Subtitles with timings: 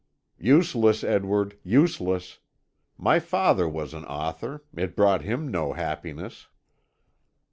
[0.39, 2.39] "Useless, Edward, useless!
[2.97, 6.47] My father was an author; it brought him no happiness."